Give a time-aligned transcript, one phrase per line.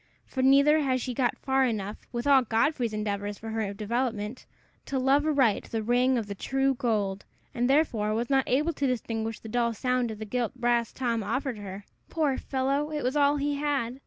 [0.25, 4.47] For neither had she got far enough, with all Godfrey's endeavors for her development,
[4.87, 8.87] to love aright the ring of the true gold, and therefore was not able to
[8.87, 11.85] distinguish the dull sound of the gilt brass Tom offered her.
[12.09, 12.91] Poor fellow!
[12.91, 13.99] it was all he had.